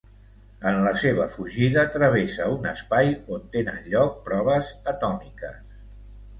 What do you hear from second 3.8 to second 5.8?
lloc proves atòmiques.